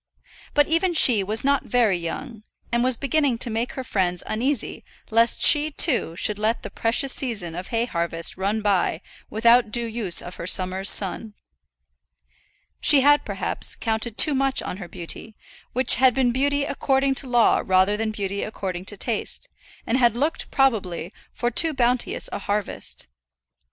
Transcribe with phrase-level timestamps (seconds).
[0.55, 4.83] But even she was not very young, and was beginning to make her friends uneasy
[5.11, 9.85] lest she, too, should let the precious season of hay harvest run by without due
[9.85, 11.35] use of her summer's sun.
[12.79, 15.35] She had, perhaps, counted too much on her beauty,
[15.73, 19.49] which had been beauty according to law rather than beauty according to taste,
[19.85, 23.07] and had looked, probably, for too bounteous a harvest.